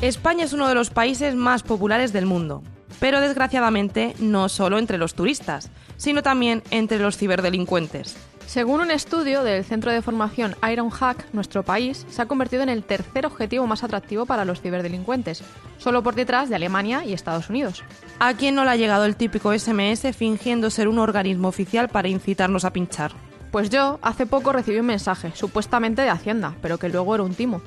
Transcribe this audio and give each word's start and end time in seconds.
España 0.00 0.44
es 0.44 0.54
uno 0.54 0.66
de 0.66 0.74
los 0.74 0.88
países 0.88 1.34
más 1.34 1.62
populares 1.62 2.10
del 2.14 2.24
mundo, 2.24 2.62
pero 3.00 3.20
desgraciadamente 3.20 4.14
no 4.18 4.48
solo 4.48 4.78
entre 4.78 4.96
los 4.96 5.12
turistas, 5.12 5.68
sino 5.98 6.22
también 6.22 6.62
entre 6.70 6.98
los 6.98 7.18
ciberdelincuentes. 7.18 8.16
Según 8.46 8.80
un 8.80 8.90
estudio 8.90 9.44
del 9.44 9.62
Centro 9.62 9.92
de 9.92 10.00
Formación 10.00 10.56
Ironhack, 10.66 11.26
nuestro 11.34 11.64
país 11.64 12.06
se 12.08 12.22
ha 12.22 12.26
convertido 12.26 12.62
en 12.62 12.70
el 12.70 12.82
tercer 12.82 13.26
objetivo 13.26 13.66
más 13.66 13.84
atractivo 13.84 14.24
para 14.24 14.46
los 14.46 14.62
ciberdelincuentes, 14.62 15.44
solo 15.76 16.02
por 16.02 16.14
detrás 16.14 16.48
de 16.48 16.56
Alemania 16.56 17.04
y 17.04 17.12
Estados 17.12 17.50
Unidos. 17.50 17.84
¿A 18.20 18.32
quién 18.32 18.54
no 18.54 18.64
le 18.64 18.70
ha 18.70 18.76
llegado 18.76 19.04
el 19.04 19.16
típico 19.16 19.56
SMS 19.56 20.16
fingiendo 20.16 20.70
ser 20.70 20.88
un 20.88 20.98
organismo 20.98 21.48
oficial 21.48 21.90
para 21.90 22.08
incitarnos 22.08 22.64
a 22.64 22.72
pinchar? 22.72 23.12
Pues 23.50 23.68
yo 23.68 23.98
hace 24.00 24.24
poco 24.24 24.52
recibí 24.52 24.78
un 24.78 24.86
mensaje, 24.86 25.32
supuestamente 25.34 26.00
de 26.02 26.08
Hacienda, 26.08 26.54
pero 26.62 26.78
que 26.78 26.88
luego 26.88 27.14
era 27.14 27.24
un 27.24 27.34
timo. 27.34 27.60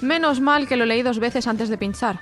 Menos 0.00 0.40
mal 0.40 0.66
que 0.66 0.76
lo 0.76 0.86
leí 0.86 1.02
dos 1.02 1.18
veces 1.18 1.46
antes 1.46 1.68
de 1.68 1.78
pinchar. 1.78 2.20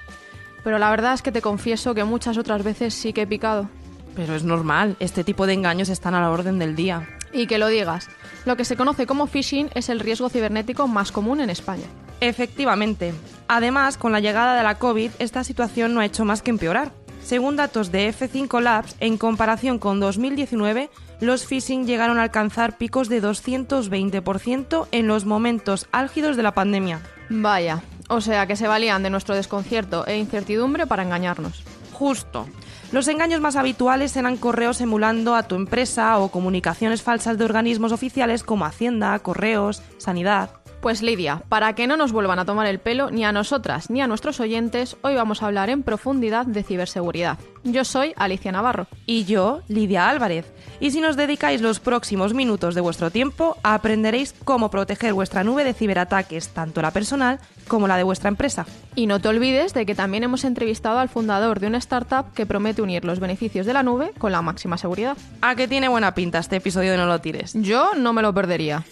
Pero 0.65 0.79
la 0.79 0.91
verdad 0.91 1.15
es 1.15 1.23
que 1.23 1.33
te 1.33 1.43
confieso 1.43 1.95
que 1.95 2.05
muchas 2.05 2.37
otras 2.37 2.63
veces 2.65 2.95
sí 2.95 3.13
que 3.13 3.23
he 3.23 3.27
picado. 3.27 3.69
Pero 4.17 4.35
es 4.35 4.43
normal, 4.43 4.97
este 4.99 5.23
tipo 5.23 5.47
de 5.47 5.53
engaños 5.53 5.89
están 5.89 6.15
a 6.15 6.21
la 6.21 6.31
orden 6.31 6.59
del 6.59 6.75
día. 6.75 7.09
Y 7.33 7.47
que 7.47 7.59
lo 7.59 7.69
digas. 7.69 8.09
Lo 8.45 8.57
que 8.57 8.65
se 8.65 8.77
conoce 8.77 9.07
como 9.07 9.27
phishing 9.27 9.71
es 9.75 9.89
el 9.89 10.01
riesgo 10.01 10.29
cibernético 10.29 10.89
más 10.89 11.13
común 11.13 11.41
en 11.41 11.51
España. 11.51 11.87
Efectivamente. 12.21 13.15
Además, 13.47 13.97
con 13.97 14.13
la 14.13 14.21
llegada 14.21 14.57
de 14.57 14.65
la 14.65 14.77
COVID, 14.79 15.13
esta 15.19 15.45
situación 15.45 15.95
no 15.95 16.01
ha 16.01 16.07
hecho 16.07 16.25
más 16.25 16.43
que 16.43 16.51
empeorar. 16.51 16.91
Según 17.23 17.57
datos 17.57 17.93
de 17.93 18.13
F5 18.13 18.61
Labs, 18.61 18.97
en 19.01 19.19
comparación 19.19 19.79
con 19.79 20.01
2019, 20.01 20.91
los 21.21 21.47
phishing 21.47 21.87
llegaron 21.87 22.19
a 22.19 22.23
alcanzar 22.23 22.79
picos 22.79 23.09
de 23.09 23.23
220% 23.23 24.89
en 24.91 25.07
los 25.07 25.27
momentos 25.27 25.87
álgidos 25.93 26.37
de 26.37 26.43
la 26.43 26.55
pandemia. 26.55 27.03
Vaya, 27.31 27.83
o 28.09 28.21
sea 28.21 28.47
que 28.47 28.57
se 28.57 28.69
valían 28.69 29.03
de 29.03 29.11
nuestro 29.11 29.35
desconcierto 29.35 30.07
e 30.07 30.17
incertidumbre 30.17 30.87
para 30.87 31.03
engañarnos. 31.03 31.63
Justo. 31.93 32.47
Los 32.91 33.07
engaños 33.09 33.41
más 33.41 33.57
habituales 33.57 34.17
eran 34.17 34.39
correos 34.39 34.81
emulando 34.81 35.35
a 35.35 35.43
tu 35.43 35.57
empresa 35.57 36.19
o 36.19 36.31
comunicaciones 36.31 37.03
falsas 37.03 37.37
de 37.37 37.45
organismos 37.45 37.93
oficiales 37.93 38.43
como 38.43 38.65
Hacienda, 38.65 39.19
Correos, 39.19 39.83
Sanidad. 39.99 40.51
Pues 40.81 41.03
Lidia, 41.03 41.43
para 41.49 41.73
que 41.75 41.89
no 41.89 41.97
nos 41.97 42.13
vuelvan 42.13 42.39
a 42.39 42.45
tomar 42.45 42.67
el 42.69 42.79
pelo 42.79 43.11
ni 43.11 43.25
a 43.25 43.33
nosotras 43.33 43.91
ni 43.91 44.01
a 44.01 44.07
nuestros 44.07 44.39
oyentes, 44.39 44.97
hoy 45.03 45.17
vamos 45.17 45.43
a 45.43 45.47
hablar 45.47 45.71
en 45.71 45.83
profundidad 45.83 46.47
de 46.47 46.63
ciberseguridad. 46.63 47.37
Yo 47.65 47.85
soy 47.85 48.13
Alicia 48.17 48.53
Navarro. 48.53 48.87
Y 49.05 49.25
yo, 49.25 49.63
Lidia 49.67 50.09
Álvarez. 50.09 50.47
Y 50.79 50.93
si 50.93 51.01
nos 51.01 51.17
dedicáis 51.17 51.61
los 51.61 51.81
próximos 51.81 52.33
minutos 52.33 52.77
de 52.77 52.81
vuestro 52.81 53.11
tiempo, 53.11 53.57
aprenderéis 53.65 54.35
cómo 54.45 54.71
proteger 54.71 55.15
vuestra 55.15 55.43
nube 55.43 55.65
de 55.65 55.75
ciberataques, 55.75 56.51
tanto 56.51 56.81
la 56.81 56.93
personal 56.93 57.41
como 57.67 57.89
la 57.89 57.97
de 57.97 58.05
vuestra 58.05 58.29
empresa. 58.29 58.65
Y 58.95 59.07
no 59.07 59.21
te 59.21 59.29
olvides 59.29 59.75
de 59.75 59.85
que 59.85 59.97
también 59.97 60.23
hemos 60.23 60.45
entrevistado 60.45 61.01
al 61.01 61.09
fundador 61.09 61.59
de 61.59 61.67
una 61.67 61.79
startup 61.79 62.33
que 62.35 62.47
promete 62.47 62.83
unir 62.83 63.05
los 63.05 63.19
beneficios 63.19 63.67
de 63.67 63.73
la 63.73 63.83
nube 63.83 64.13
con 64.17 64.31
la 64.31 64.43
máxima 64.43 64.79
seguridad. 64.79 65.17
¿A 65.43 65.57
que 65.57 65.67
tiene 65.67 65.89
buena 65.89 66.15
pinta 66.15 66.39
este 66.39 66.57
episodio 66.57 66.93
de 66.93 66.99
No 66.99 67.07
lo 67.07 67.21
tires? 67.21 67.53
Yo 67.55 67.91
no 67.97 68.13
me 68.13 68.23
lo 68.23 68.33
perdería. 68.33 68.85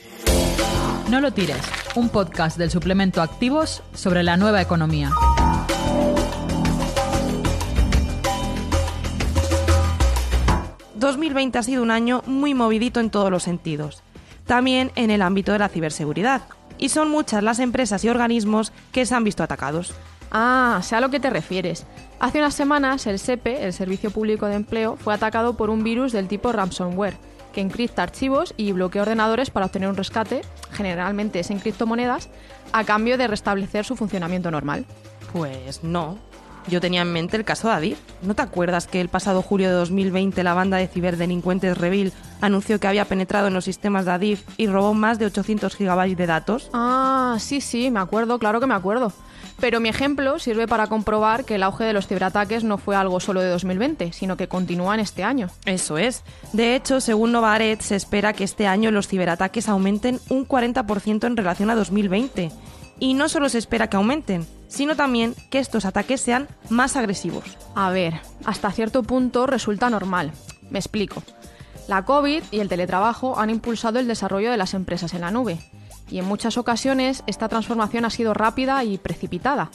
No 1.10 1.20
lo 1.20 1.32
tires, 1.32 1.62
un 1.94 2.08
podcast 2.08 2.58
del 2.58 2.68
suplemento 2.68 3.22
Activos 3.22 3.84
sobre 3.94 4.24
la 4.24 4.36
nueva 4.36 4.60
economía. 4.60 5.10
...2020 10.98 11.56
ha 11.56 11.62
sido 11.62 11.84
un 11.84 11.92
año 11.92 12.24
muy 12.26 12.54
movidito 12.54 12.98
en 12.98 13.10
todos 13.10 13.30
los 13.30 13.44
sentidos. 13.44 14.02
También 14.46 14.90
en 14.96 15.10
el 15.10 15.22
ámbito 15.22 15.52
de 15.52 15.60
la 15.60 15.68
ciberseguridad. 15.68 16.42
Y 16.76 16.88
son 16.88 17.08
muchas 17.08 17.44
las 17.44 17.60
empresas 17.60 18.02
y 18.02 18.08
organismos 18.08 18.72
que 18.90 19.06
se 19.06 19.14
han 19.14 19.22
visto 19.22 19.44
atacados. 19.44 19.94
Ah, 20.32 20.80
sé 20.82 20.96
a 20.96 21.00
lo 21.00 21.10
que 21.10 21.20
te 21.20 21.30
refieres. 21.30 21.86
Hace 22.18 22.38
unas 22.38 22.54
semanas 22.54 23.06
el 23.06 23.20
SEPE, 23.20 23.64
el 23.64 23.72
Servicio 23.72 24.10
Público 24.10 24.46
de 24.46 24.56
Empleo, 24.56 24.96
fue 24.96 25.14
atacado 25.14 25.56
por 25.56 25.70
un 25.70 25.84
virus 25.84 26.10
del 26.10 26.26
tipo 26.26 26.50
ransomware, 26.50 27.16
que 27.52 27.60
encripta 27.60 28.02
archivos 28.02 28.52
y 28.56 28.72
bloquea 28.72 29.02
ordenadores 29.02 29.50
para 29.50 29.66
obtener 29.66 29.88
un 29.88 29.96
rescate, 29.96 30.42
generalmente 30.76 31.40
es 31.40 31.50
en 31.50 31.58
criptomonedas, 31.58 32.28
a 32.72 32.84
cambio 32.84 33.18
de 33.18 33.26
restablecer 33.26 33.84
su 33.84 33.96
funcionamiento 33.96 34.50
normal. 34.50 34.84
Pues 35.32 35.82
no. 35.82 36.18
Yo 36.68 36.80
tenía 36.80 37.02
en 37.02 37.12
mente 37.12 37.36
el 37.36 37.44
caso 37.44 37.68
de 37.68 37.74
Adif. 37.74 37.98
¿No 38.22 38.34
te 38.34 38.42
acuerdas 38.42 38.86
que 38.86 39.00
el 39.00 39.08
pasado 39.08 39.40
julio 39.40 39.68
de 39.68 39.74
2020 39.74 40.42
la 40.42 40.54
banda 40.54 40.78
de 40.78 40.88
ciberdelincuentes 40.88 41.78
Revil 41.78 42.12
anunció 42.40 42.80
que 42.80 42.88
había 42.88 43.04
penetrado 43.04 43.48
en 43.48 43.54
los 43.54 43.64
sistemas 43.64 44.04
de 44.04 44.12
Adif 44.12 44.42
y 44.56 44.66
robó 44.66 44.94
más 44.94 45.18
de 45.18 45.26
800 45.26 45.74
gigabytes 45.74 46.16
de 46.16 46.26
datos? 46.26 46.70
Ah, 46.72 47.36
sí, 47.38 47.60
sí, 47.60 47.90
me 47.90 48.00
acuerdo, 48.00 48.38
claro 48.38 48.60
que 48.60 48.66
me 48.66 48.74
acuerdo. 48.74 49.12
Pero 49.58 49.80
mi 49.80 49.88
ejemplo 49.88 50.38
sirve 50.38 50.68
para 50.68 50.86
comprobar 50.86 51.44
que 51.44 51.54
el 51.54 51.62
auge 51.62 51.84
de 51.84 51.92
los 51.92 52.06
ciberataques 52.06 52.62
no 52.62 52.76
fue 52.76 52.94
algo 52.94 53.20
solo 53.20 53.40
de 53.40 53.48
2020, 53.48 54.12
sino 54.12 54.36
que 54.36 54.48
continúa 54.48 54.94
en 54.94 55.00
este 55.00 55.24
año. 55.24 55.48
Eso 55.64 55.96
es. 55.96 56.24
De 56.52 56.74
hecho, 56.74 57.00
según 57.00 57.32
Novaret, 57.32 57.80
se 57.80 57.96
espera 57.96 58.34
que 58.34 58.44
este 58.44 58.66
año 58.66 58.90
los 58.90 59.08
ciberataques 59.08 59.68
aumenten 59.68 60.20
un 60.28 60.46
40% 60.46 61.26
en 61.26 61.36
relación 61.36 61.70
a 61.70 61.74
2020. 61.74 62.52
Y 62.98 63.14
no 63.14 63.28
solo 63.28 63.48
se 63.48 63.58
espera 63.58 63.88
que 63.88 63.96
aumenten, 63.96 64.46
sino 64.68 64.96
también 64.96 65.34
que 65.50 65.58
estos 65.58 65.84
ataques 65.84 66.20
sean 66.20 66.48
más 66.68 66.96
agresivos. 66.96 67.44
A 67.74 67.90
ver, 67.90 68.20
hasta 68.44 68.72
cierto 68.72 69.02
punto 69.02 69.46
resulta 69.46 69.90
normal. 69.90 70.32
Me 70.70 70.78
explico. 70.78 71.22
La 71.88 72.04
COVID 72.04 72.42
y 72.50 72.60
el 72.60 72.68
teletrabajo 72.68 73.38
han 73.38 73.50
impulsado 73.50 73.98
el 73.98 74.08
desarrollo 74.08 74.50
de 74.50 74.56
las 74.56 74.74
empresas 74.74 75.14
en 75.14 75.20
la 75.20 75.30
nube, 75.30 75.58
y 76.10 76.18
en 76.18 76.24
muchas 76.24 76.58
ocasiones 76.58 77.22
esta 77.26 77.48
transformación 77.48 78.04
ha 78.04 78.10
sido 78.10 78.34
rápida 78.34 78.82
y 78.84 78.98
precipitada, 78.98 79.70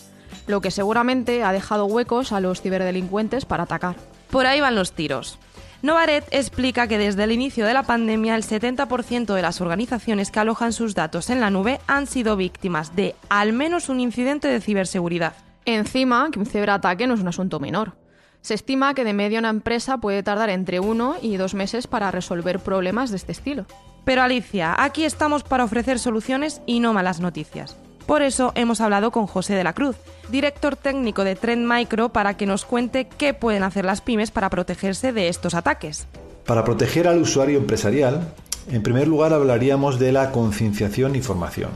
lo 0.47 0.59
que 0.59 0.71
seguramente 0.71 1.43
ha 1.43 1.53
dejado 1.53 1.85
huecos 1.85 2.31
a 2.31 2.41
los 2.41 2.61
ciberdelincuentes 2.61 3.45
para 3.45 3.63
atacar. 3.63 3.95
Por 4.29 4.45
ahí 4.45 4.59
van 4.59 4.75
los 4.75 4.91
tiros. 4.91 5.39
Novaret 5.83 6.27
explica 6.31 6.87
que 6.87 6.97
desde 6.97 7.23
el 7.23 7.31
inicio 7.31 7.65
de 7.65 7.73
la 7.73 7.83
pandemia 7.83 8.35
el 8.35 8.43
70% 8.43 9.33
de 9.33 9.41
las 9.41 9.61
organizaciones 9.61 10.29
que 10.29 10.39
alojan 10.39 10.73
sus 10.73 10.93
datos 10.93 11.29
en 11.29 11.41
la 11.41 11.49
nube 11.49 11.79
han 11.87 12.05
sido 12.05 12.35
víctimas 12.35 12.95
de 12.95 13.15
al 13.29 13.51
menos 13.51 13.89
un 13.89 13.99
incidente 13.99 14.47
de 14.47 14.61
ciberseguridad. 14.61 15.33
Encima, 15.65 16.29
que 16.31 16.39
un 16.39 16.45
ciberataque 16.45 17.07
no 17.07 17.15
es 17.15 17.19
un 17.21 17.29
asunto 17.29 17.59
menor. 17.59 17.93
Se 18.41 18.55
estima 18.55 18.95
que 18.95 19.03
de 19.03 19.13
media 19.13 19.39
una 19.39 19.49
empresa 19.49 19.99
puede 19.99 20.23
tardar 20.23 20.49
entre 20.49 20.79
uno 20.79 21.15
y 21.21 21.37
dos 21.37 21.53
meses 21.53 21.85
para 21.85 22.09
resolver 22.09 22.59
problemas 22.59 23.11
de 23.11 23.17
este 23.17 23.31
estilo. 23.31 23.65
Pero 24.03 24.23
Alicia, 24.23 24.75
aquí 24.83 25.05
estamos 25.05 25.43
para 25.43 25.63
ofrecer 25.63 25.99
soluciones 25.99 26.61
y 26.65 26.79
no 26.79 26.91
malas 26.91 27.19
noticias. 27.19 27.77
Por 28.07 28.23
eso 28.23 28.51
hemos 28.55 28.81
hablado 28.81 29.11
con 29.11 29.27
José 29.27 29.53
de 29.53 29.63
la 29.63 29.73
Cruz, 29.73 29.95
director 30.29 30.75
técnico 30.75 31.23
de 31.23 31.35
Trend 31.35 31.71
Micro, 31.71 32.09
para 32.09 32.35
que 32.35 32.47
nos 32.47 32.65
cuente 32.65 33.07
qué 33.07 33.35
pueden 33.35 33.61
hacer 33.61 33.85
las 33.85 34.01
pymes 34.01 34.31
para 34.31 34.49
protegerse 34.49 35.13
de 35.13 35.27
estos 35.27 35.53
ataques. 35.53 36.07
Para 36.45 36.63
proteger 36.63 37.07
al 37.07 37.21
usuario 37.21 37.59
empresarial, 37.59 38.33
en 38.71 38.81
primer 38.81 39.07
lugar 39.07 39.33
hablaríamos 39.33 39.99
de 39.99 40.11
la 40.11 40.31
concienciación 40.31 41.15
y 41.15 41.21
formación. 41.21 41.69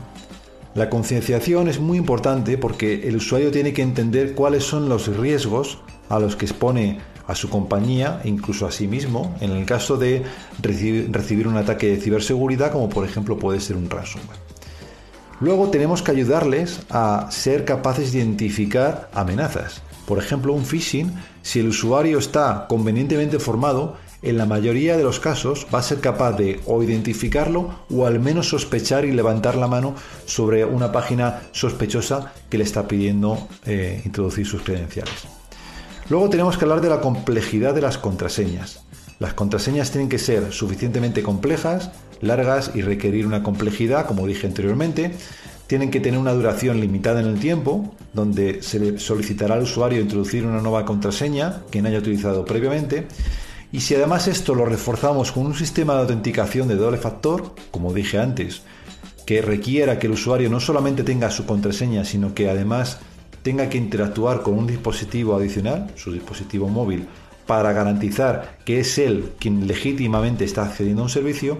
La 0.74 0.90
concienciación 0.90 1.68
es 1.68 1.78
muy 1.78 1.96
importante 1.96 2.58
porque 2.58 3.08
el 3.08 3.16
usuario 3.16 3.52
tiene 3.52 3.72
que 3.72 3.82
entender 3.82 4.34
cuáles 4.34 4.64
son 4.64 4.88
los 4.88 5.06
riesgos 5.16 5.78
a 6.08 6.18
los 6.18 6.36
que 6.36 6.46
expone 6.46 7.00
a 7.26 7.34
su 7.34 7.50
compañía 7.50 8.20
e 8.24 8.28
incluso 8.28 8.66
a 8.66 8.72
sí 8.72 8.86
mismo 8.86 9.34
en 9.40 9.50
el 9.50 9.66
caso 9.66 9.96
de 9.96 10.22
recibir, 10.62 11.48
un 11.48 11.56
ataque 11.56 11.88
de 11.88 11.96
ciberseguridad 12.00 12.72
como 12.72 12.88
por 12.88 13.04
ejemplo 13.04 13.38
puede 13.38 13.60
ser 13.60 13.76
un 13.76 13.90
ransomware. 13.90 14.38
Luego 15.40 15.68
tenemos 15.68 16.02
que 16.02 16.12
ayudarles 16.12 16.80
a 16.88 17.28
ser 17.30 17.64
capaces 17.64 18.12
de 18.12 18.18
identificar 18.18 19.10
amenazas. 19.12 19.82
Por 20.06 20.18
ejemplo, 20.18 20.54
un 20.54 20.64
phishing, 20.64 21.12
si 21.42 21.60
el 21.60 21.68
usuario 21.68 22.18
está 22.18 22.66
convenientemente 22.68 23.38
formado, 23.38 23.96
en 24.22 24.38
la 24.38 24.46
mayoría 24.46 24.96
de 24.96 25.02
los 25.04 25.20
casos 25.20 25.66
va 25.72 25.80
a 25.80 25.82
ser 25.82 26.00
capaz 26.00 26.32
de 26.32 26.60
o 26.64 26.82
identificarlo 26.82 27.80
o 27.90 28.06
al 28.06 28.18
menos 28.18 28.48
sospechar 28.48 29.04
y 29.04 29.12
levantar 29.12 29.56
la 29.56 29.68
mano 29.68 29.94
sobre 30.24 30.64
una 30.64 30.90
página 30.90 31.42
sospechosa 31.52 32.32
que 32.48 32.58
le 32.58 32.64
está 32.64 32.88
pidiendo 32.88 33.46
eh, 33.66 34.00
introducir 34.04 34.46
sus 34.46 34.62
credenciales. 34.62 35.26
Luego 36.08 36.30
tenemos 36.30 36.56
que 36.56 36.64
hablar 36.64 36.80
de 36.80 36.88
la 36.88 37.00
complejidad 37.00 37.74
de 37.74 37.80
las 37.80 37.98
contraseñas. 37.98 38.84
Las 39.18 39.34
contraseñas 39.34 39.90
tienen 39.90 40.08
que 40.08 40.18
ser 40.18 40.52
suficientemente 40.52 41.22
complejas, 41.22 41.90
largas 42.20 42.70
y 42.74 42.82
requerir 42.82 43.26
una 43.26 43.42
complejidad, 43.42 44.06
como 44.06 44.26
dije 44.26 44.46
anteriormente. 44.46 45.12
Tienen 45.66 45.90
que 45.90 45.98
tener 45.98 46.20
una 46.20 46.32
duración 46.32 46.80
limitada 46.80 47.20
en 47.20 47.26
el 47.26 47.40
tiempo, 47.40 47.92
donde 48.12 48.62
se 48.62 48.78
le 48.78 48.98
solicitará 49.00 49.56
al 49.56 49.62
usuario 49.62 50.00
introducir 50.00 50.46
una 50.46 50.60
nueva 50.60 50.84
contraseña 50.84 51.62
que 51.72 51.82
no 51.82 51.88
haya 51.88 51.98
utilizado 51.98 52.44
previamente. 52.44 53.08
Y 53.72 53.80
si 53.80 53.96
además 53.96 54.28
esto 54.28 54.54
lo 54.54 54.64
reforzamos 54.64 55.32
con 55.32 55.44
un 55.44 55.54
sistema 55.54 55.94
de 55.94 56.02
autenticación 56.02 56.68
de 56.68 56.76
doble 56.76 56.98
factor, 56.98 57.52
como 57.72 57.92
dije 57.92 58.20
antes, 58.20 58.62
que 59.26 59.42
requiera 59.42 59.98
que 59.98 60.06
el 60.06 60.12
usuario 60.12 60.48
no 60.50 60.60
solamente 60.60 61.02
tenga 61.02 61.32
su 61.32 61.46
contraseña, 61.46 62.04
sino 62.04 62.32
que 62.32 62.48
además 62.48 63.00
tenga 63.46 63.68
que 63.68 63.78
interactuar 63.78 64.42
con 64.42 64.58
un 64.58 64.66
dispositivo 64.66 65.36
adicional, 65.36 65.92
su 65.94 66.10
dispositivo 66.10 66.66
móvil, 66.66 67.06
para 67.46 67.72
garantizar 67.72 68.58
que 68.64 68.80
es 68.80 68.98
él 68.98 69.34
quien 69.38 69.68
legítimamente 69.68 70.44
está 70.44 70.64
accediendo 70.64 71.02
a 71.02 71.04
un 71.04 71.10
servicio, 71.10 71.58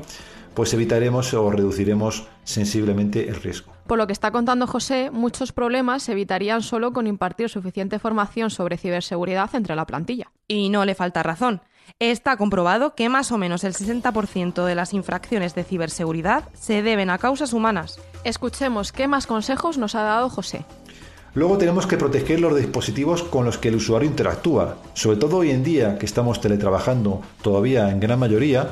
pues 0.55 0.75
evitaremos 0.75 1.33
o 1.33 1.49
reduciremos 1.49 2.27
sensiblemente 2.43 3.29
el 3.29 3.37
riesgo. 3.37 3.73
Por 3.87 3.99
lo 3.99 4.09
que 4.09 4.13
está 4.13 4.33
contando 4.33 4.67
José, 4.67 5.13
muchos 5.13 5.53
problemas 5.53 6.03
se 6.03 6.11
evitarían 6.11 6.61
solo 6.63 6.93
con 6.93 7.07
impartir 7.07 7.49
suficiente 7.49 8.01
formación 8.01 8.51
sobre 8.51 8.79
ciberseguridad 8.79 9.55
entre 9.55 9.77
la 9.77 9.87
plantilla. 9.87 10.33
Y 10.49 10.71
no 10.71 10.85
le 10.85 10.97
falta 10.97 11.23
razón. 11.23 11.61
Está 12.01 12.37
comprobado 12.37 12.97
que 12.97 13.09
más 13.09 13.31
o 13.31 13.39
menos 13.39 13.63
el 13.63 13.75
60% 13.75 14.65
de 14.65 14.75
las 14.75 14.93
infracciones 14.93 15.55
de 15.55 15.63
ciberseguridad 15.63 16.49
se 16.53 16.83
deben 16.83 17.11
a 17.11 17.19
causas 17.19 17.53
humanas. 17.53 18.01
Escuchemos 18.25 18.91
qué 18.91 19.07
más 19.07 19.29
consejos 19.29 19.79
nos 19.79 19.95
ha 19.95 20.03
dado 20.03 20.29
José. 20.29 20.65
Luego 21.37 21.59
tenemos 21.59 21.87
que 21.87 21.99
proteger 21.99 22.41
los 22.41 22.57
dispositivos 22.57 23.23
con 23.23 23.45
los 23.45 23.59
que 23.59 23.69
el 23.69 23.75
usuario 23.75 24.09
interactúa. 24.09 24.79
Sobre 24.95 25.19
todo 25.19 25.37
hoy 25.37 25.51
en 25.51 25.63
día 25.63 25.99
que 25.99 26.07
estamos 26.07 26.41
teletrabajando 26.41 27.21
todavía 27.43 27.91
en 27.91 28.01
gran 28.01 28.19
mayoría, 28.19 28.71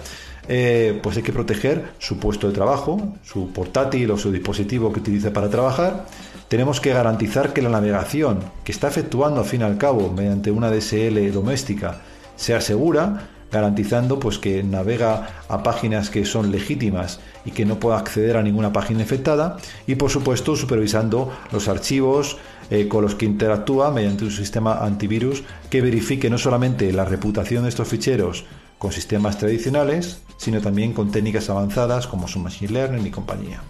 eh, 0.49 0.99
pues 1.03 1.19
hay 1.19 1.23
que 1.23 1.35
proteger 1.35 1.91
su 1.99 2.17
puesto 2.19 2.49
de 2.49 2.55
trabajo, 2.55 3.17
su 3.23 3.53
portátil 3.53 4.11
o 4.13 4.17
su 4.17 4.33
dispositivo 4.33 4.95
que 4.95 5.01
utilice 5.01 5.31
para 5.31 5.51
trabajar. 5.51 6.07
Tenemos 6.49 6.81
que 6.81 6.95
garantizar 6.95 7.53
que 7.53 7.61
la 7.61 7.69
navegación 7.69 8.41
que 8.65 8.73
está 8.73 8.89
efectuando 8.89 9.41
al 9.41 9.47
fin 9.47 9.61
y 9.61 9.65
al 9.65 9.77
cabo 9.77 10.11
mediante 10.11 10.51
una 10.51 10.71
DSL 10.71 11.33
doméstica 11.33 12.01
sea 12.35 12.63
segura, 12.63 13.29
garantizando 13.55 14.19
pues 14.19 14.39
que 14.39 14.63
navega 14.63 15.29
a 15.49 15.63
páginas 15.63 16.11
que 16.11 16.25
son 16.25 16.51
legítimas 16.51 17.21
y 17.45 17.53
que 17.53 17.65
no 17.65 17.79
pueda 17.79 17.99
acceder 17.99 18.37
a 18.37 18.43
ninguna 18.43 18.73
página 18.73 19.03
infectada 19.03 19.59
y 19.87 19.95
por 19.95 20.11
supuesto 20.11 20.57
supervisando 20.57 21.33
los 21.53 21.69
archivos 21.69 22.37
eh, 22.71 22.89
con 22.89 23.03
los 23.03 23.15
que 23.15 23.27
interactúa 23.27 23.91
mediante 23.91 24.25
un 24.25 24.31
sistema 24.31 24.85
antivirus 24.85 25.43
que 25.71 25.81
verifique 25.81 26.31
no 26.31 26.39
solamente 26.39 26.93
la 26.93 27.05
reputación 27.05 27.65
de 27.65 27.69
estos 27.69 27.89
ficheros 27.89 28.45
con 28.79 28.93
sistemas 28.93 29.39
tradicionales, 29.39 30.23
sino 30.37 30.61
también 30.61 30.93
con 30.93 31.11
técnicas 31.11 31.49
avanzadas 31.51 32.07
como 32.07 32.29
su 32.29 32.39
machine 32.39 32.73
learning 32.73 33.07
y 33.07 33.11
compañía. 33.11 33.63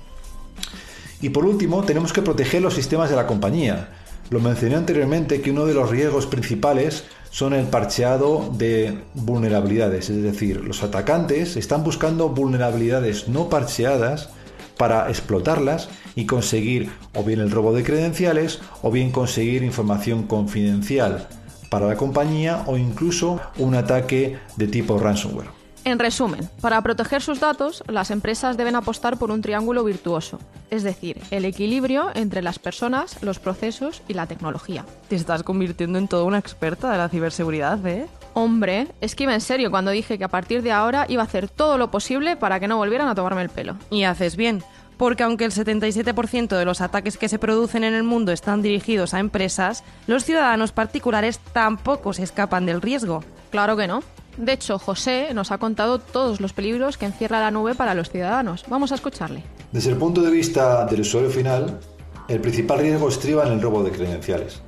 Y 1.20 1.30
por 1.30 1.46
último, 1.46 1.82
tenemos 1.84 2.12
que 2.12 2.22
proteger 2.22 2.62
los 2.62 2.74
sistemas 2.74 3.10
de 3.10 3.16
la 3.16 3.26
compañía. 3.26 3.90
Lo 4.30 4.40
mencioné 4.40 4.76
anteriormente 4.76 5.40
que 5.40 5.50
uno 5.50 5.66
de 5.66 5.74
los 5.74 5.90
riesgos 5.90 6.26
principales 6.26 7.04
son 7.30 7.52
el 7.52 7.66
parcheado 7.66 8.50
de 8.56 9.02
vulnerabilidades, 9.14 10.08
es 10.08 10.22
decir, 10.22 10.62
los 10.62 10.82
atacantes 10.82 11.56
están 11.56 11.82
buscando 11.82 12.28
vulnerabilidades 12.28 13.26
no 13.26 13.48
parcheadas 13.48 14.30
para 14.76 15.08
explotarlas 15.08 15.88
y 16.14 16.26
conseguir 16.26 16.90
o 17.14 17.24
bien 17.24 17.40
el 17.40 17.50
robo 17.50 17.72
de 17.72 17.84
credenciales 17.84 18.60
o 18.82 18.90
bien 18.90 19.10
conseguir 19.10 19.62
información 19.62 20.24
confidencial 20.24 21.28
para 21.68 21.86
la 21.86 21.96
compañía 21.96 22.62
o 22.66 22.76
incluso 22.76 23.40
un 23.58 23.74
ataque 23.74 24.38
de 24.56 24.66
tipo 24.68 24.98
ransomware. 24.98 25.48
En 25.84 25.98
resumen, 25.98 26.48
para 26.62 26.80
proteger 26.80 27.20
sus 27.20 27.40
datos, 27.40 27.84
las 27.88 28.10
empresas 28.10 28.56
deben 28.56 28.74
apostar 28.74 29.18
por 29.18 29.30
un 29.30 29.42
triángulo 29.42 29.84
virtuoso, 29.84 30.38
es 30.70 30.82
decir, 30.82 31.20
el 31.30 31.44
equilibrio 31.44 32.10
entre 32.14 32.40
las 32.40 32.58
personas, 32.58 33.22
los 33.22 33.38
procesos 33.38 34.02
y 34.08 34.14
la 34.14 34.26
tecnología. 34.26 34.86
Te 35.08 35.16
estás 35.16 35.42
convirtiendo 35.42 35.98
en 35.98 36.08
toda 36.08 36.24
una 36.24 36.38
experta 36.38 36.90
de 36.90 36.96
la 36.96 37.10
ciberseguridad, 37.10 37.86
¿eh? 37.86 38.06
Hombre, 38.34 38.88
es 39.00 39.14
que 39.14 39.24
iba 39.24 39.34
en 39.34 39.40
serio 39.40 39.70
cuando 39.70 39.92
dije 39.92 40.18
que 40.18 40.24
a 40.24 40.28
partir 40.28 40.62
de 40.62 40.72
ahora 40.72 41.06
iba 41.08 41.22
a 41.22 41.26
hacer 41.26 41.48
todo 41.48 41.78
lo 41.78 41.92
posible 41.92 42.36
para 42.36 42.58
que 42.58 42.66
no 42.66 42.76
volvieran 42.76 43.08
a 43.08 43.14
tomarme 43.14 43.42
el 43.42 43.48
pelo. 43.48 43.76
Y 43.90 44.02
haces 44.02 44.34
bien, 44.34 44.64
porque 44.96 45.22
aunque 45.22 45.44
el 45.44 45.52
77% 45.52 46.56
de 46.56 46.64
los 46.64 46.80
ataques 46.80 47.16
que 47.16 47.28
se 47.28 47.38
producen 47.38 47.84
en 47.84 47.94
el 47.94 48.02
mundo 48.02 48.32
están 48.32 48.60
dirigidos 48.60 49.14
a 49.14 49.20
empresas, 49.20 49.84
los 50.08 50.24
ciudadanos 50.24 50.72
particulares 50.72 51.38
tampoco 51.52 52.12
se 52.12 52.24
escapan 52.24 52.66
del 52.66 52.82
riesgo. 52.82 53.22
Claro 53.50 53.76
que 53.76 53.86
no. 53.86 54.02
De 54.36 54.52
hecho, 54.52 54.80
José 54.80 55.28
nos 55.32 55.52
ha 55.52 55.58
contado 55.58 56.00
todos 56.00 56.40
los 56.40 56.52
peligros 56.52 56.98
que 56.98 57.06
encierra 57.06 57.38
la 57.38 57.52
nube 57.52 57.76
para 57.76 57.94
los 57.94 58.10
ciudadanos. 58.10 58.64
Vamos 58.68 58.90
a 58.90 58.96
escucharle. 58.96 59.44
Desde 59.70 59.90
el 59.90 59.96
punto 59.96 60.22
de 60.22 60.30
vista 60.32 60.84
del 60.86 61.02
usuario 61.02 61.30
final, 61.30 61.78
el 62.26 62.40
principal 62.40 62.80
riesgo 62.80 63.08
estriba 63.08 63.46
en 63.46 63.52
el 63.52 63.62
robo 63.62 63.84
de 63.84 63.92
credenciales. 63.92 64.60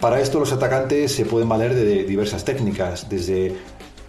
Para 0.00 0.20
esto 0.20 0.38
los 0.38 0.52
atacantes 0.52 1.12
se 1.12 1.24
pueden 1.24 1.48
valer 1.48 1.74
de 1.74 2.04
diversas 2.04 2.44
técnicas, 2.44 3.08
desde 3.08 3.56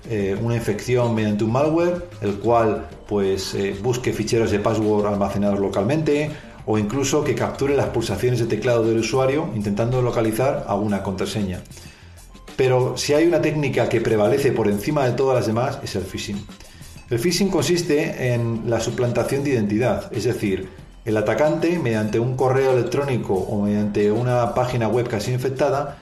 eh, 0.07 0.38
una 0.39 0.56
infección 0.56 1.15
mediante 1.15 1.44
un 1.44 1.51
malware, 1.51 2.07
el 2.21 2.36
cual 2.36 2.88
pues 3.07 3.56
eh, 3.56 3.75
busque 3.81 4.13
ficheros 4.13 4.51
de 4.51 4.59
password 4.59 5.07
almacenados 5.07 5.59
localmente, 5.59 6.30
o 6.68 6.77
incluso 6.77 7.24
que 7.24 7.33
capture 7.33 7.75
las 7.75 7.88
pulsaciones 7.88 8.39
de 8.39 8.45
teclado 8.45 8.83
del 8.83 9.00
usuario 9.00 9.50
intentando 9.56 10.03
localizar 10.03 10.65
alguna 10.68 11.01
contraseña. 11.01 11.62
Pero 12.56 12.95
si 12.95 13.13
hay 13.13 13.25
una 13.25 13.42
técnica 13.42 13.89
que 13.89 14.00
prevalece 14.00 14.51
por 14.51 14.68
encima 14.68 15.06
de 15.06 15.13
todas 15.13 15.35
las 15.38 15.47
demás 15.47 15.80
es 15.81 15.95
el 15.95 16.03
phishing. 16.03 16.45
El 17.09 17.18
phishing 17.18 17.50
consiste 17.50 18.33
en 18.33 18.69
la 18.69 18.80
suplantación 18.80 19.44
de 19.44 19.51
identidad, 19.51 20.12
es 20.13 20.25
decir, 20.25 20.69
el 21.09 21.17
atacante, 21.17 21.77
mediante 21.79 22.19
un 22.19 22.35
correo 22.35 22.71
electrónico 22.71 23.33
o 23.33 23.61
mediante 23.61 24.11
una 24.11 24.53
página 24.53 24.88
web 24.88 25.07
casi 25.07 25.31
infectada, 25.31 25.97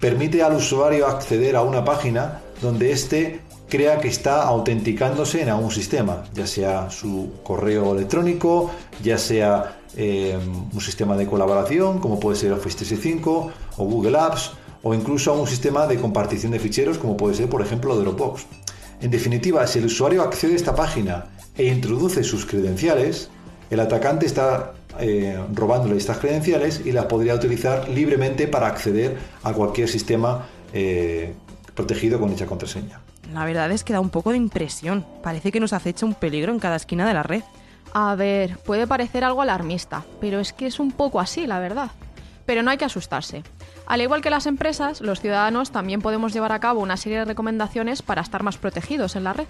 permite 0.00 0.42
al 0.42 0.54
usuario 0.54 1.06
acceder 1.06 1.56
a 1.56 1.62
una 1.62 1.84
página 1.84 2.40
donde 2.60 2.90
éste 2.90 3.40
crea 3.68 4.00
que 4.00 4.08
está 4.08 4.42
autenticándose 4.42 5.42
en 5.42 5.48
algún 5.48 5.70
sistema, 5.70 6.24
ya 6.32 6.46
sea 6.46 6.90
su 6.90 7.32
correo 7.42 7.94
electrónico, 7.94 8.70
ya 9.02 9.18
sea 9.18 9.78
eh, 9.96 10.38
un 10.72 10.80
sistema 10.80 11.16
de 11.16 11.26
colaboración 11.26 11.98
como 11.98 12.20
puede 12.20 12.36
ser 12.36 12.52
Office 12.52 12.76
365 12.76 13.50
o 13.78 13.84
Google 13.84 14.18
Apps 14.18 14.52
o 14.82 14.94
incluso 14.94 15.32
un 15.34 15.46
sistema 15.46 15.86
de 15.86 15.98
compartición 15.98 16.52
de 16.52 16.60
ficheros 16.60 16.98
como 16.98 17.16
puede 17.16 17.34
ser 17.34 17.48
por 17.48 17.62
ejemplo 17.62 17.96
Dropbox. 17.96 18.46
En 19.00 19.10
definitiva, 19.10 19.66
si 19.66 19.80
el 19.80 19.86
usuario 19.86 20.22
accede 20.22 20.54
a 20.54 20.56
esta 20.56 20.74
página 20.74 21.26
e 21.56 21.66
introduce 21.66 22.22
sus 22.24 22.46
credenciales, 22.46 23.30
el 23.70 23.80
atacante 23.80 24.26
está 24.26 24.72
eh, 24.98 25.38
robándole 25.52 25.96
estas 25.96 26.18
credenciales 26.18 26.82
y 26.84 26.92
las 26.92 27.06
podría 27.06 27.34
utilizar 27.34 27.88
libremente 27.88 28.46
para 28.46 28.68
acceder 28.68 29.18
a 29.42 29.52
cualquier 29.52 29.88
sistema 29.88 30.46
eh, 30.72 31.34
protegido 31.74 32.20
con 32.20 32.30
dicha 32.30 32.46
contraseña. 32.46 33.00
La 33.32 33.44
verdad 33.44 33.70
es 33.72 33.82
que 33.82 33.92
da 33.92 34.00
un 34.00 34.10
poco 34.10 34.30
de 34.30 34.36
impresión. 34.36 35.04
Parece 35.22 35.50
que 35.50 35.60
nos 35.60 35.72
acecha 35.72 36.06
un 36.06 36.14
peligro 36.14 36.52
en 36.52 36.60
cada 36.60 36.76
esquina 36.76 37.06
de 37.06 37.14
la 37.14 37.22
red. 37.22 37.42
A 37.92 38.14
ver, 38.14 38.58
puede 38.58 38.86
parecer 38.86 39.24
algo 39.24 39.42
alarmista, 39.42 40.04
pero 40.20 40.38
es 40.38 40.52
que 40.52 40.66
es 40.66 40.78
un 40.78 40.92
poco 40.92 41.20
así, 41.20 41.46
la 41.46 41.58
verdad. 41.58 41.90
Pero 42.44 42.62
no 42.62 42.70
hay 42.70 42.78
que 42.78 42.84
asustarse. 42.84 43.42
Al 43.86 44.00
igual 44.00 44.22
que 44.22 44.30
las 44.30 44.46
empresas, 44.46 45.00
los 45.00 45.20
ciudadanos 45.20 45.72
también 45.72 46.00
podemos 46.00 46.32
llevar 46.32 46.52
a 46.52 46.60
cabo 46.60 46.80
una 46.80 46.96
serie 46.96 47.18
de 47.18 47.24
recomendaciones 47.24 48.02
para 48.02 48.22
estar 48.22 48.42
más 48.42 48.58
protegidos 48.58 49.16
en 49.16 49.24
la 49.24 49.32
red. 49.32 49.46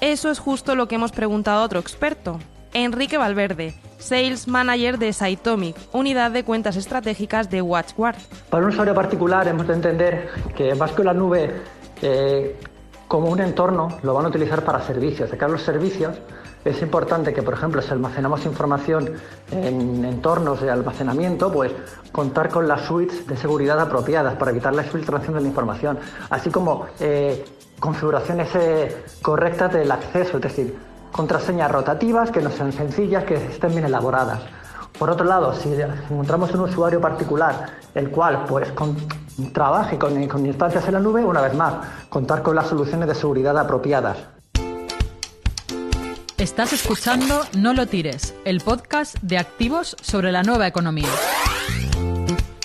Eso 0.00 0.30
es 0.30 0.38
justo 0.38 0.74
lo 0.74 0.88
que 0.88 0.94
hemos 0.94 1.12
preguntado 1.12 1.60
a 1.60 1.64
otro 1.64 1.80
experto, 1.80 2.38
Enrique 2.72 3.18
Valverde, 3.18 3.74
Sales 3.98 4.48
Manager 4.48 4.98
de 4.98 5.12
Saitomic, 5.12 5.76
unidad 5.92 6.30
de 6.30 6.44
cuentas 6.44 6.76
estratégicas 6.76 7.50
de 7.50 7.62
WatchGuard. 7.62 8.16
Para 8.50 8.64
un 8.64 8.70
usuario 8.70 8.94
particular 8.94 9.48
hemos 9.48 9.66
de 9.66 9.74
entender 9.74 10.28
que 10.56 10.74
más 10.74 10.92
que 10.92 11.04
la 11.04 11.14
nube 11.14 11.52
eh, 12.02 12.56
como 13.08 13.30
un 13.30 13.40
entorno 13.40 13.88
lo 14.02 14.14
van 14.14 14.26
a 14.26 14.28
utilizar 14.28 14.64
para 14.64 14.80
servicios. 14.82 15.30
De 15.30 15.36
cara 15.36 15.50
a 15.50 15.52
los 15.52 15.62
servicios, 15.62 16.16
es 16.64 16.82
importante 16.82 17.32
que, 17.32 17.42
por 17.42 17.54
ejemplo, 17.54 17.80
si 17.80 17.90
almacenamos 17.90 18.44
información 18.44 19.14
en 19.50 20.04
entornos 20.04 20.60
de 20.60 20.70
almacenamiento, 20.70 21.50
pues 21.50 21.72
contar 22.12 22.50
con 22.50 22.68
las 22.68 22.82
suites 22.82 23.26
de 23.26 23.36
seguridad 23.36 23.80
apropiadas 23.80 24.34
para 24.34 24.50
evitar 24.50 24.74
la 24.74 24.82
filtración 24.82 25.34
de 25.34 25.40
la 25.40 25.48
información, 25.48 25.98
así 26.28 26.50
como 26.50 26.86
eh, 27.00 27.44
configuraciones 27.80 28.54
eh, 28.54 29.04
correctas 29.22 29.72
del 29.72 29.90
acceso, 29.90 30.36
es 30.36 30.42
decir, 30.42 30.76
contraseñas 31.12 31.70
rotativas 31.70 32.30
que 32.30 32.40
no 32.40 32.50
sean 32.50 32.72
sencillas, 32.72 33.24
que 33.24 33.34
estén 33.34 33.72
bien 33.72 33.84
elaboradas. 33.84 34.40
Por 34.98 35.10
otro 35.10 35.24
lado, 35.24 35.54
si 35.54 35.72
encontramos 36.10 36.52
un 36.54 36.60
usuario 36.60 37.00
particular 37.00 37.66
el 37.94 38.10
cual 38.10 38.44
pues 38.48 38.68
trabaje 39.52 39.98
con, 39.98 40.26
con 40.26 40.46
instancias 40.46 40.86
en 40.86 40.94
la 40.94 41.00
nube, 41.00 41.24
una 41.24 41.40
vez 41.40 41.54
más, 41.54 41.74
contar 42.08 42.42
con 42.42 42.56
las 42.56 42.66
soluciones 42.66 43.08
de 43.08 43.14
seguridad 43.14 43.56
apropiadas. 43.58 44.18
Estás 46.36 46.72
escuchando 46.72 47.40
No 47.56 47.74
lo 47.74 47.86
tires, 47.86 48.34
el 48.44 48.60
podcast 48.60 49.16
de 49.22 49.38
activos 49.38 49.96
sobre 50.00 50.30
la 50.30 50.42
nueva 50.42 50.68
economía. 50.68 51.08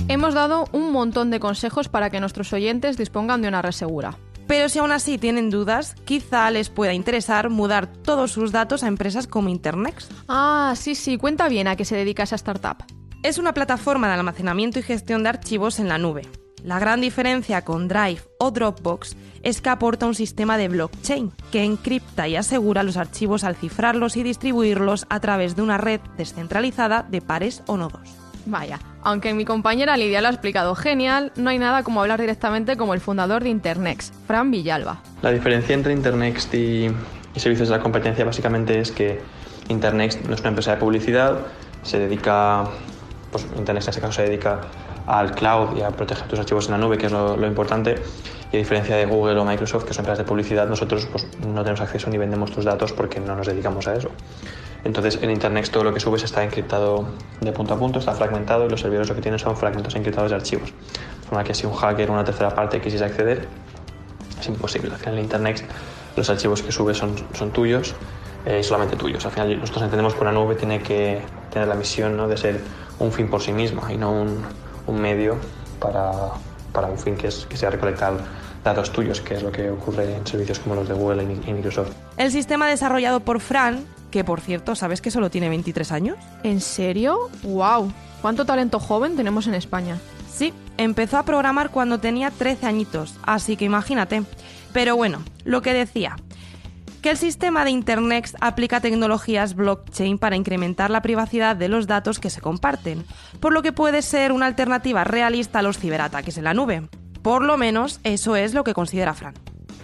Hemos 0.08 0.34
dado 0.34 0.66
un 0.72 0.92
montón 0.92 1.32
de 1.32 1.40
consejos 1.40 1.88
para 1.88 2.10
que 2.10 2.20
nuestros 2.20 2.54
oyentes 2.54 2.98
dispongan 2.98 3.42
de 3.42 3.48
una 3.48 3.62
red 3.62 3.72
segura. 3.72 4.16
Pero 4.48 4.70
si 4.70 4.80
aún 4.80 4.92
así 4.92 5.18
tienen 5.18 5.50
dudas, 5.50 5.96
quizá 6.06 6.50
les 6.52 6.70
pueda 6.70 6.94
interesar 6.94 7.50
mudar 7.50 7.88
todos 7.88 8.32
sus 8.32 8.52
datos 8.52 8.84
a 8.84 8.88
empresas 8.88 9.28
como 9.28 9.50
Internext. 9.50 10.12
Ah, 10.28 10.74
sí, 10.76 10.96
sí, 10.96 11.18
cuenta 11.18 11.48
bien 11.48 11.68
a 11.68 11.76
qué 11.76 11.86
se 11.86 11.96
dedica 11.96 12.24
esa 12.24 12.36
startup. 12.36 12.84
Es 13.24 13.38
una 13.38 13.54
plataforma 13.54 14.08
de 14.08 14.14
almacenamiento 14.16 14.80
y 14.80 14.84
gestión 14.84 15.24
de 15.24 15.30
archivos 15.30 15.80
en 15.80 15.88
la 15.88 15.98
nube. 15.98 16.24
La 16.64 16.80
gran 16.80 17.02
diferencia 17.02 17.64
con 17.64 17.90
Drive 17.90 18.22
o 18.40 18.52
Dropbox 18.52 19.18
es 19.44 19.60
que 19.60 19.70
aporta 19.70 20.06
un 20.06 20.16
sistema 20.16 20.58
de 20.58 20.70
blockchain 20.70 21.32
que 21.52 21.64
encripta 21.64 22.28
y 22.30 22.38
asegura 22.38 22.84
los 22.84 22.96
archivos 22.96 23.44
al 23.44 23.58
cifrarlos 23.58 24.16
y 24.16 24.24
distribuirlos 24.24 25.06
a 25.10 25.20
través 25.20 25.58
de 25.58 25.62
una 25.62 25.78
red 25.78 26.00
descentralizada 26.18 27.04
de 27.04 27.22
pares 27.22 27.64
o 27.68 27.76
nodos. 27.76 28.10
Vaya, 28.46 28.80
aunque 29.04 29.34
mi 29.34 29.46
compañera 29.46 29.98
Lidia 29.98 30.22
lo 30.22 30.28
ha 30.28 30.32
explicado 30.32 30.76
genial, 30.76 31.32
no 31.36 31.50
hay 31.50 31.60
nada 31.60 31.84
como 31.84 32.02
hablar 32.02 32.20
directamente 32.20 32.78
como 32.78 32.94
el 32.94 33.00
fundador 33.00 33.44
de 33.44 33.50
Internext, 33.50 34.14
Fran 34.28 34.52
Villalba. 34.52 35.02
La 35.22 35.32
diferencia 35.32 35.74
entre 35.74 35.94
Internext 35.94 36.54
y, 36.54 36.92
servicios 37.36 37.70
de 37.70 37.78
la 37.78 37.84
competencia 37.84 38.24
básicamente 38.26 38.80
es 38.80 38.92
que 38.92 39.20
Internext 39.70 40.22
no 40.26 40.34
es 40.34 40.42
una 40.42 40.50
empresa 40.50 40.72
de 40.72 40.78
publicidad, 40.78 41.40
se 41.82 42.00
dedica, 42.00 42.66
pues 43.32 43.44
Internet 43.58 43.84
en 43.84 43.90
este 43.90 44.02
caso 44.02 44.14
se 44.14 44.24
dedica 44.24 44.62
al 45.08 45.32
cloud 45.32 45.78
y 45.78 45.82
a 45.82 45.90
proteger 45.90 46.28
tus 46.28 46.40
archivos 46.40 46.66
en 46.68 46.72
la 46.72 46.78
nube, 46.78 46.98
que 46.98 47.08
es 47.08 47.12
lo, 47.12 47.36
lo 47.36 47.48
importante. 47.48 47.96
Y 48.52 48.58
a 48.58 48.60
diferencia 48.60 48.96
de 48.96 49.06
Google 49.06 49.40
o 49.40 49.46
Microsoft, 49.46 49.86
que 49.86 49.94
son 49.94 50.04
empresas 50.04 50.20
de 50.20 50.26
publicidad, 50.26 50.68
nosotros 50.68 51.08
pues, 51.12 51.28
no 51.40 51.64
tenemos 51.64 51.82
acceso 51.82 52.10
ni 52.10 52.18
vendemos 52.18 52.52
tus 52.52 52.64
datos 52.64 52.94
porque 52.94 53.20
no 53.20 53.36
nos 53.36 53.48
dedicamos 53.48 53.88
a 53.88 53.96
eso. 53.96 54.12
Entonces 54.84 55.20
en 55.22 55.32
Internet 55.32 55.70
todo 55.72 55.84
lo 55.84 55.94
que 55.94 56.00
subes 56.00 56.24
está 56.24 56.44
encriptado 56.44 57.06
de 57.40 57.52
punto 57.52 57.74
a 57.74 57.78
punto, 57.78 58.00
está 58.00 58.14
fragmentado 58.14 58.66
y 58.66 58.70
los 58.70 58.82
servidores 58.82 59.10
lo 59.10 59.16
que 59.16 59.22
tienen 59.22 59.40
son 59.40 59.56
fragmentos 59.56 59.96
encriptados 59.96 60.32
de 60.32 60.36
archivos. 60.36 60.70
De 60.70 61.28
forma 61.28 61.44
que 61.44 61.54
si 61.54 61.66
un 61.66 61.74
hacker 61.74 62.10
o 62.10 62.14
una 62.14 62.24
tercera 62.24 62.54
parte 62.54 62.82
quisiese 62.82 63.06
acceder, 63.06 63.48
es 64.40 64.48
imposible. 64.48 64.92
Al 64.92 64.98
final 64.98 65.18
en 65.18 65.24
Internet 65.24 65.64
los 66.16 66.30
archivos 66.30 66.62
que 66.62 66.72
subes 66.72 66.98
son, 66.98 67.16
son 67.34 67.52
tuyos 67.52 67.96
eh, 68.46 68.60
y 68.60 68.64
solamente 68.64 68.96
tuyos. 68.96 69.26
Al 69.26 69.32
final 69.32 69.60
nosotros 69.60 69.84
entendemos 69.84 70.14
que 70.14 70.22
una 70.22 70.32
nube 70.32 70.56
tiene 70.56 70.82
que 70.82 71.22
tener 71.52 71.68
la 71.68 71.76
misión 71.76 72.18
¿no? 72.18 72.28
de 72.28 72.38
ser 72.38 72.62
un 73.00 73.12
fin 73.12 73.30
por 73.30 73.42
sí 73.42 73.54
misma 73.54 73.92
y 73.92 73.98
no 73.98 74.12
un, 74.12 74.44
un 74.88 75.02
medio 75.02 75.38
para, 75.80 76.12
para, 76.72 76.88
un 76.88 76.98
fin 76.98 77.16
que, 77.16 77.28
es, 77.28 77.46
que 77.46 77.58
sea 77.58 77.70
recolectar 77.70 78.14
datos 78.64 78.92
tuyos, 78.92 79.22
que 79.22 79.36
es 79.36 79.44
lo 79.44 79.52
que 79.52 79.70
ocurre 79.70 80.16
en 80.16 80.26
servicios 80.26 80.60
como 80.60 80.76
los 80.76 80.88
de 80.88 80.94
Google 80.94 81.24
y 81.24 81.54
Microsoft. 81.54 81.92
El 82.18 82.32
sistema 82.32 82.68
desarrollado 82.68 83.20
por 83.20 83.40
Fran, 83.40 83.86
que 84.14 84.24
por 84.24 84.42
cierto, 84.42 84.76
¿sabes 84.76 85.02
que 85.02 85.10
solo 85.10 85.32
tiene 85.32 85.50
23 85.50 85.92
años? 85.92 86.18
¿En 86.44 86.62
serio? 86.62 87.32
¡Wow! 87.42 87.92
¿Cuánto 88.22 88.46
talento 88.46 88.80
joven 88.80 89.16
tenemos 89.16 89.48
en 89.48 89.56
España? 89.56 89.98
Sí, 90.32 90.54
empezó 90.78 91.18
a 91.18 91.26
programar 91.26 91.72
cuando 91.72 92.00
tenía 92.00 92.30
13 92.30 92.68
añitos, 92.68 93.16
así 93.24 93.58
que 93.58 93.66
imagínate. 93.66 94.22
Pero 94.72 94.96
bueno, 94.96 95.24
lo 95.46 95.64
que 95.64 95.74
decía, 95.74 96.16
que 97.02 97.10
el 97.10 97.18
sistema 97.18 97.66
de 97.66 97.72
Internet 97.72 98.30
aplica 98.40 98.82
tecnologías 98.82 99.56
blockchain 99.56 100.20
para 100.20 100.36
incrementar 100.36 100.92
la 100.92 101.02
privacidad 101.02 101.56
de 101.56 101.68
los 101.68 101.88
datos 101.88 102.20
que 102.20 102.30
se 102.30 102.40
comparten, 102.40 103.06
por 103.40 103.52
lo 103.52 103.64
que 103.64 103.74
puede 103.74 104.04
ser 104.04 104.32
una 104.32 104.46
alternativa 104.46 105.04
realista 105.04 105.58
a 105.58 105.64
los 105.64 105.80
ciberataques 105.80 106.38
en 106.38 106.44
la 106.44 106.54
nube. 106.54 106.88
Por 107.24 107.44
lo 107.44 107.58
menos 107.58 108.00
eso 108.04 108.36
es 108.36 108.54
lo 108.54 108.64
que 108.64 108.76
considera 108.76 109.16
Fran. 109.16 109.34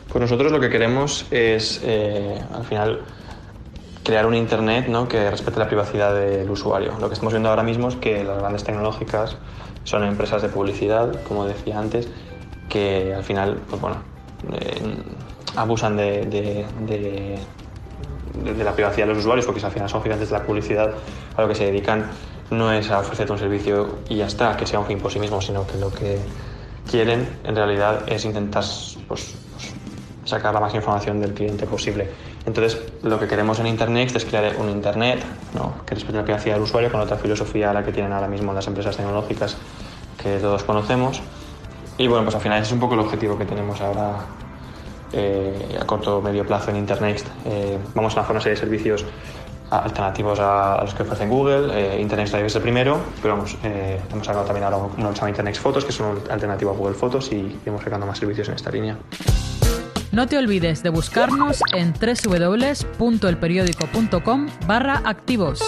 Pues 0.08 0.22
nosotros 0.22 0.52
lo 0.52 0.60
que 0.60 0.70
queremos 0.70 1.26
es, 1.32 1.82
eh, 1.84 2.40
al 2.54 2.66
final, 2.66 3.02
crear 4.10 4.26
un 4.26 4.34
Internet 4.34 4.88
¿no? 4.88 5.08
que 5.08 5.30
respete 5.30 5.60
la 5.60 5.68
privacidad 5.68 6.16
del 6.16 6.50
usuario. 6.50 6.98
Lo 7.00 7.10
que 7.10 7.14
estamos 7.14 7.32
viendo 7.32 7.48
ahora 7.48 7.62
mismo 7.62 7.90
es 7.90 7.96
que 7.96 8.24
las 8.24 8.40
grandes 8.40 8.64
tecnológicas 8.64 9.38
son 9.84 10.04
empresas 10.04 10.42
de 10.42 10.50
publicidad, 10.50 11.22
como 11.28 11.46
decía 11.46 11.78
antes, 11.78 12.08
que 12.70 13.14
al 13.14 13.24
final, 13.24 13.62
pues 13.70 13.80
bueno, 13.80 13.98
eh, 14.52 14.82
abusan 15.56 15.96
de, 15.96 16.26
de, 16.26 17.38
la 18.64 18.74
privacidad 18.74 19.06
de 19.06 19.14
los 19.14 19.20
usuarios, 19.20 19.46
porque 19.46 19.64
al 19.64 19.72
final 19.72 19.88
son 19.88 20.02
gigantes 20.02 20.32
de 20.32 20.40
la 20.40 20.44
publicidad, 20.44 20.92
a 21.38 21.42
lo 21.44 21.48
que 21.48 21.54
se 21.54 21.66
dedican 21.66 22.10
no 22.50 22.74
es 22.74 22.90
a 22.90 23.02
ofrecerte 23.02 23.32
un 23.32 23.38
servicio 23.38 24.00
y 24.10 24.16
ya 24.16 24.26
está, 24.26 24.58
que 24.58 24.66
sea 24.66 24.80
un 24.80 24.88
fin 24.88 24.98
por 24.98 25.12
sí 25.12 25.20
mismo, 25.20 25.40
sino 25.40 25.68
que 25.68 25.78
lo 25.78 25.92
que 25.92 26.18
quieren 26.90 27.30
en 27.44 27.56
realidad 27.56 28.02
es 28.08 28.26
intentar 28.26 28.64
pues, 29.08 29.38
pues, 29.52 29.76
sacar 30.26 30.52
la 30.52 30.60
máxima 30.60 30.80
información 30.80 31.22
del 31.22 31.36
cliente 31.36 31.68
posible. 31.68 32.10
Entonces, 32.50 32.82
lo 33.04 33.20
que 33.20 33.28
queremos 33.28 33.60
en 33.60 33.68
Internet 33.68 34.12
es 34.16 34.26
crear 34.26 34.56
un 34.58 34.70
Internet 34.70 35.24
que 35.86 35.94
respete 35.94 36.18
la 36.18 36.24
privacidad 36.24 36.56
del 36.56 36.64
usuario 36.64 36.92
con 36.92 37.00
otra 37.00 37.16
filosofía 37.16 37.70
a 37.70 37.74
la 37.74 37.86
que 37.86 37.92
tienen 37.92 38.12
ahora 38.12 38.28
mismo 38.28 38.54
las 38.54 38.66
empresas 38.66 38.98
tecnológicas 38.98 39.56
que 40.22 40.40
todos 40.40 40.64
conocemos. 40.64 41.22
Y 42.00 42.08
bueno, 42.08 42.24
pues 42.24 42.36
al 42.36 42.42
final 42.42 42.58
ese 42.58 42.70
es 42.70 42.74
un 42.74 42.80
poco 42.80 42.96
el 42.96 43.02
objetivo 43.02 43.38
que 43.38 43.46
tenemos 43.46 43.80
ahora 43.82 44.16
eh, 45.14 45.78
a 45.80 45.86
corto 45.86 46.18
o 46.18 46.22
medio 46.24 46.44
plazo 46.44 46.72
en 46.72 46.78
Internet. 46.78 47.24
Eh, 47.46 47.78
vamos 47.94 48.14
a 48.14 48.16
lanzar 48.18 48.32
una 48.32 48.42
serie 48.42 48.56
de 48.56 48.62
servicios 48.62 49.06
alternativos 49.70 50.40
a, 50.40 50.80
los 50.82 50.96
que 50.96 51.04
ofrecen 51.04 51.30
Google. 51.30 51.70
Eh, 51.72 52.02
Internet 52.02 52.30
Live 52.34 52.48
es 52.48 52.56
el 52.56 52.64
primero, 52.64 52.98
pero 53.22 53.36
vamos, 53.36 53.56
eh, 53.64 54.02
hemos 54.12 54.26
sacado 54.26 54.46
también 54.46 54.64
ahora 54.64 54.78
uno 54.98 55.12
que 55.12 55.20
se 55.20 55.30
Internet 55.30 55.56
Fotos, 55.60 55.86
que 55.86 55.92
es 55.92 56.00
un 56.00 56.18
alternativo 56.32 56.72
a 56.72 56.74
Google 56.74 56.96
Fotos 56.96 57.32
y 57.32 57.60
hemos 57.64 57.84
sacando 57.84 58.08
más 58.08 58.18
servicios 58.18 58.48
en 58.50 58.56
esta 58.56 58.72
línea. 58.72 58.98
No 60.12 60.28
te 60.28 60.40
olvides 60.40 60.82
de 60.82 60.90
buscarnos 60.90 61.62
en 61.74 61.94
www.elperiódico.com 61.94 64.48
barra 64.66 65.04
activos. 65.06 65.62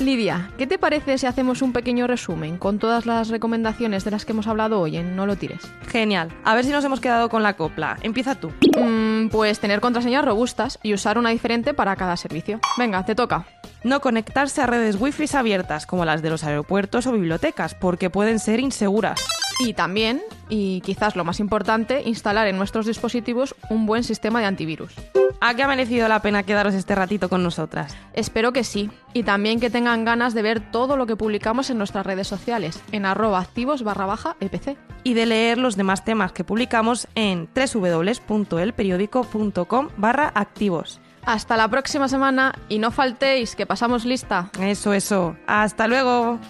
Lidia, 0.00 0.50
¿qué 0.58 0.66
te 0.66 0.78
parece 0.78 1.16
si 1.18 1.26
hacemos 1.26 1.62
un 1.62 1.72
pequeño 1.72 2.08
resumen 2.08 2.58
con 2.58 2.80
todas 2.80 3.06
las 3.06 3.28
recomendaciones 3.28 4.04
de 4.04 4.10
las 4.10 4.24
que 4.24 4.32
hemos 4.32 4.48
hablado 4.48 4.80
hoy 4.80 4.96
en 4.96 5.14
No 5.14 5.26
lo 5.26 5.36
tires? 5.36 5.60
Genial. 5.86 6.32
A 6.44 6.56
ver 6.56 6.64
si 6.64 6.70
nos 6.70 6.84
hemos 6.84 7.00
quedado 7.00 7.28
con 7.28 7.44
la 7.44 7.54
copla. 7.54 7.98
Empieza 8.02 8.34
tú. 8.34 8.50
Mm, 8.80 9.28
pues 9.28 9.60
tener 9.60 9.80
contraseñas 9.80 10.24
robustas 10.24 10.80
y 10.82 10.94
usar 10.94 11.18
una 11.18 11.30
diferente 11.30 11.72
para 11.74 11.94
cada 11.94 12.16
servicio. 12.16 12.58
Venga, 12.78 13.04
te 13.04 13.14
toca. 13.14 13.46
No 13.84 14.00
conectarse 14.00 14.60
a 14.60 14.66
redes 14.66 14.96
wifi 14.98 15.26
abiertas 15.36 15.86
como 15.86 16.04
las 16.04 16.20
de 16.20 16.30
los 16.30 16.42
aeropuertos 16.42 17.06
o 17.06 17.12
bibliotecas, 17.12 17.74
porque 17.74 18.10
pueden 18.10 18.40
ser 18.40 18.58
inseguras. 18.58 19.20
Y 19.60 19.74
también, 19.74 20.22
y 20.48 20.80
quizás 20.82 21.16
lo 21.16 21.24
más 21.24 21.40
importante, 21.40 22.02
instalar 22.04 22.46
en 22.46 22.56
nuestros 22.56 22.86
dispositivos 22.86 23.56
un 23.70 23.86
buen 23.86 24.04
sistema 24.04 24.40
de 24.40 24.46
antivirus. 24.46 24.94
¿A 25.40 25.54
qué 25.54 25.62
ha 25.62 25.68
merecido 25.68 26.08
la 26.08 26.20
pena 26.20 26.42
quedaros 26.42 26.74
este 26.74 26.94
ratito 26.94 27.28
con 27.28 27.42
nosotras? 27.42 27.96
Espero 28.12 28.52
que 28.52 28.64
sí. 28.64 28.90
Y 29.14 29.22
también 29.22 29.60
que 29.60 29.70
tengan 29.70 30.04
ganas 30.04 30.34
de 30.34 30.42
ver 30.42 30.70
todo 30.70 30.96
lo 30.96 31.06
que 31.06 31.16
publicamos 31.16 31.70
en 31.70 31.78
nuestras 31.78 32.06
redes 32.06 32.26
sociales, 32.26 32.82
en 32.92 33.06
arroba 33.06 33.40
activos 33.40 33.82
barra 33.82 34.06
baja 34.06 34.36
EPC. 34.40 34.76
Y 35.04 35.14
de 35.14 35.26
leer 35.26 35.58
los 35.58 35.76
demás 35.76 36.04
temas 36.04 36.32
que 36.32 36.44
publicamos 36.44 37.08
en 37.14 37.48
www.elperiódico.com 37.54 39.88
barra 39.96 40.32
activos. 40.34 41.00
Hasta 41.24 41.56
la 41.56 41.68
próxima 41.68 42.08
semana 42.08 42.54
y 42.68 42.78
no 42.78 42.90
faltéis, 42.90 43.54
que 43.54 43.66
pasamos 43.66 44.04
lista. 44.04 44.50
Eso, 44.60 44.92
eso. 44.92 45.36
Hasta 45.46 45.86
luego. 45.86 46.40